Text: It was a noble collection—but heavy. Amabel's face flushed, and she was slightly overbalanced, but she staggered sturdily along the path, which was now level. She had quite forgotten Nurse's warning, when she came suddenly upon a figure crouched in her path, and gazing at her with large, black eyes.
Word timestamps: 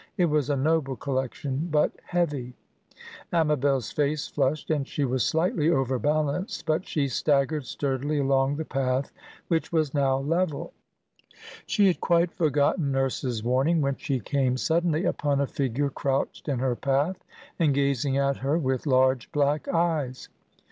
It 0.17 0.25
was 0.31 0.49
a 0.49 0.55
noble 0.57 0.95
collection—but 0.95 1.91
heavy. 2.07 2.55
Amabel's 3.31 3.91
face 3.91 4.27
flushed, 4.27 4.71
and 4.71 4.87
she 4.87 5.05
was 5.05 5.21
slightly 5.21 5.69
overbalanced, 5.69 6.65
but 6.65 6.87
she 6.87 7.07
staggered 7.07 7.67
sturdily 7.67 8.17
along 8.17 8.55
the 8.55 8.65
path, 8.65 9.11
which 9.47 9.71
was 9.71 9.93
now 9.93 10.17
level. 10.17 10.73
She 11.67 11.85
had 11.85 12.01
quite 12.01 12.31
forgotten 12.33 12.91
Nurse's 12.91 13.43
warning, 13.43 13.79
when 13.81 13.95
she 13.97 14.19
came 14.19 14.57
suddenly 14.57 15.05
upon 15.05 15.39
a 15.39 15.45
figure 15.45 15.91
crouched 15.91 16.47
in 16.49 16.57
her 16.57 16.75
path, 16.75 17.23
and 17.59 17.71
gazing 17.71 18.17
at 18.17 18.37
her 18.37 18.57
with 18.57 18.87
large, 18.87 19.31
black 19.31 19.67
eyes. 19.67 20.29